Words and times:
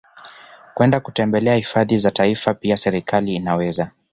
kwenda 0.73 0.99
kutembelea 0.99 1.55
hifadhi 1.55 1.97
za 1.99 2.11
Taifa 2.11 2.53
Pia 2.53 2.77
serekali 2.77 3.35
inaweza 3.35 3.91